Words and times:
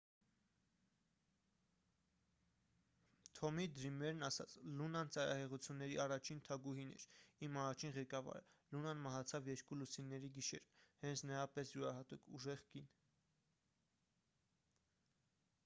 թոմի 3.39 3.65
դրիմերն 3.79 4.25
ասաց 4.27 4.55
լունան 4.79 5.11
ծայրահեղությունների 5.15 5.99
առաջին 6.05 6.39
թագուհին 6.47 6.93
էր 6.95 7.05
իմ 7.49 7.59
առաջին 7.65 7.93
ղեկավարը 7.99 8.41
լունան 8.77 9.03
մահացավ 9.03 9.49
երկու 9.51 9.77
լուսինների 9.83 10.31
գիշերը 10.37 10.89
հենց 11.05 11.23
նրա 11.33 11.43
պես 11.59 11.75
յուրահատուկ 11.75 12.29
ուժեղ 12.39 12.65
կին 12.73 12.89